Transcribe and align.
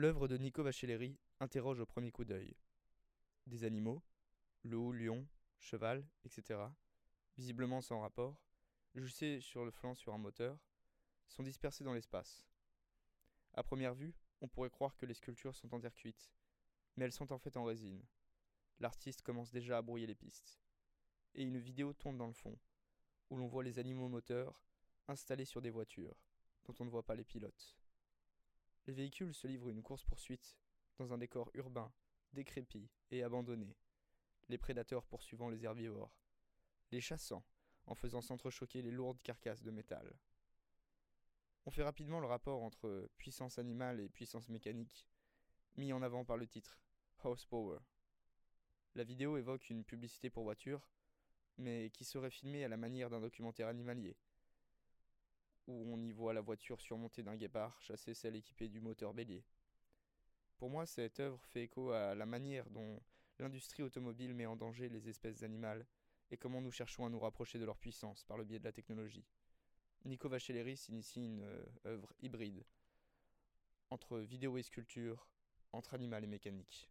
L'œuvre 0.00 0.28
de 0.28 0.36
Nico 0.36 0.62
Vachelleri 0.62 1.18
interroge 1.40 1.80
au 1.80 1.84
premier 1.84 2.12
coup 2.12 2.24
d'œil. 2.24 2.54
Des 3.48 3.64
animaux, 3.64 4.00
loup, 4.62 4.92
lion, 4.92 5.26
cheval, 5.58 6.06
etc., 6.22 6.60
visiblement 7.36 7.80
sans 7.80 7.98
rapport, 7.98 8.40
jussés 8.94 9.40
sur 9.40 9.64
le 9.64 9.72
flanc 9.72 9.96
sur 9.96 10.14
un 10.14 10.18
moteur, 10.18 10.56
sont 11.26 11.42
dispersés 11.42 11.82
dans 11.82 11.94
l'espace. 11.94 12.46
À 13.54 13.64
première 13.64 13.92
vue, 13.92 14.14
on 14.40 14.46
pourrait 14.46 14.70
croire 14.70 14.96
que 14.96 15.04
les 15.04 15.14
sculptures 15.14 15.56
sont 15.56 15.74
en 15.74 15.80
terre 15.80 15.96
cuite, 15.96 16.30
mais 16.94 17.04
elles 17.04 17.10
sont 17.10 17.32
en 17.32 17.38
fait 17.40 17.56
en 17.56 17.64
résine. 17.64 18.06
L'artiste 18.78 19.22
commence 19.22 19.50
déjà 19.50 19.78
à 19.78 19.82
brouiller 19.82 20.06
les 20.06 20.14
pistes. 20.14 20.60
Et 21.34 21.42
une 21.42 21.58
vidéo 21.58 21.92
tourne 21.92 22.18
dans 22.18 22.28
le 22.28 22.32
fond, 22.34 22.56
où 23.30 23.36
l'on 23.36 23.48
voit 23.48 23.64
les 23.64 23.80
animaux 23.80 24.06
moteurs 24.06 24.62
installés 25.08 25.44
sur 25.44 25.60
des 25.60 25.70
voitures, 25.70 26.14
dont 26.66 26.74
on 26.78 26.84
ne 26.84 26.90
voit 26.90 27.04
pas 27.04 27.16
les 27.16 27.24
pilotes. 27.24 27.76
Les 28.88 28.94
véhicules 28.94 29.34
se 29.34 29.46
livrent 29.46 29.68
une 29.68 29.82
course-poursuite 29.82 30.56
dans 30.96 31.12
un 31.12 31.18
décor 31.18 31.50
urbain, 31.52 31.92
décrépit 32.32 32.88
et 33.10 33.22
abandonné, 33.22 33.76
les 34.48 34.56
prédateurs 34.56 35.04
poursuivant 35.04 35.50
les 35.50 35.62
herbivores, 35.62 36.16
les 36.90 37.02
chassant 37.02 37.44
en 37.84 37.94
faisant 37.94 38.22
s'entrechoquer 38.22 38.80
les 38.80 38.90
lourdes 38.90 39.20
carcasses 39.20 39.62
de 39.62 39.70
métal. 39.70 40.10
On 41.66 41.70
fait 41.70 41.82
rapidement 41.82 42.18
le 42.18 42.28
rapport 42.28 42.62
entre 42.62 43.10
puissance 43.18 43.58
animale 43.58 44.00
et 44.00 44.08
puissance 44.08 44.48
mécanique, 44.48 45.06
mis 45.76 45.92
en 45.92 46.00
avant 46.00 46.24
par 46.24 46.38
le 46.38 46.46
titre 46.46 46.80
Horsepower. 47.22 47.80
La 48.94 49.04
vidéo 49.04 49.36
évoque 49.36 49.68
une 49.68 49.84
publicité 49.84 50.30
pour 50.30 50.44
voiture, 50.44 50.88
mais 51.58 51.90
qui 51.90 52.06
serait 52.06 52.30
filmée 52.30 52.64
à 52.64 52.68
la 52.68 52.78
manière 52.78 53.10
d'un 53.10 53.20
documentaire 53.20 53.68
animalier, 53.68 54.16
où 55.68 55.92
on 55.92 56.02
y 56.02 56.10
voit 56.10 56.32
la 56.32 56.40
voiture 56.40 56.80
surmontée 56.80 57.22
d'un 57.22 57.36
guépard 57.36 57.80
chasser 57.80 58.14
celle 58.14 58.34
équipée 58.34 58.68
du 58.68 58.80
moteur 58.80 59.14
bélier. 59.14 59.44
Pour 60.56 60.70
moi, 60.70 60.86
cette 60.86 61.20
œuvre 61.20 61.40
fait 61.44 61.62
écho 61.62 61.92
à 61.92 62.16
la 62.16 62.26
manière 62.26 62.68
dont 62.70 63.00
l'industrie 63.38 63.84
automobile 63.84 64.34
met 64.34 64.46
en 64.46 64.56
danger 64.56 64.88
les 64.88 65.08
espèces 65.08 65.44
animales 65.44 65.86
et 66.30 66.36
comment 66.36 66.60
nous 66.60 66.72
cherchons 66.72 67.06
à 67.06 67.10
nous 67.10 67.20
rapprocher 67.20 67.58
de 67.58 67.64
leur 67.64 67.78
puissance 67.78 68.24
par 68.24 68.36
le 68.36 68.44
biais 68.44 68.58
de 68.58 68.64
la 68.64 68.72
technologie. 68.72 69.24
Nico 70.04 70.28
Vachelleris 70.28 70.86
initie 70.88 71.24
une 71.24 71.42
euh, 71.42 71.64
œuvre 71.86 72.12
hybride 72.20 72.64
entre 73.90 74.18
vidéo 74.18 74.58
et 74.58 74.62
sculpture, 74.62 75.28
entre 75.72 75.94
animal 75.94 76.24
et 76.24 76.26
mécanique. 76.26 76.90